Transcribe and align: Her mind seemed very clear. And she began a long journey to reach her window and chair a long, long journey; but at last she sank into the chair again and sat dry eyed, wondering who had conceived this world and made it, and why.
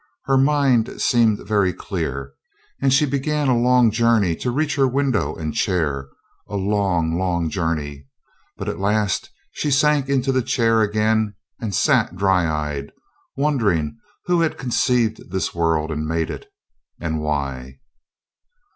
Her 0.25 0.35
mind 0.35 0.99
seemed 0.99 1.45
very 1.47 1.71
clear. 1.73 2.33
And 2.81 2.91
she 2.91 3.05
began 3.05 3.47
a 3.49 3.55
long 3.55 3.91
journey 3.91 4.35
to 4.37 4.49
reach 4.49 4.75
her 4.75 4.87
window 4.87 5.35
and 5.35 5.53
chair 5.53 6.07
a 6.49 6.55
long, 6.55 7.19
long 7.19 7.51
journey; 7.51 8.07
but 8.57 8.67
at 8.67 8.79
last 8.79 9.29
she 9.51 9.69
sank 9.69 10.09
into 10.09 10.31
the 10.31 10.41
chair 10.41 10.81
again 10.81 11.35
and 11.59 11.75
sat 11.75 12.15
dry 12.15 12.49
eyed, 12.51 12.91
wondering 13.37 13.99
who 14.25 14.41
had 14.41 14.57
conceived 14.57 15.29
this 15.29 15.53
world 15.53 15.91
and 15.91 16.07
made 16.07 16.31
it, 16.31 16.47
and 16.99 17.21
why. 17.21 17.77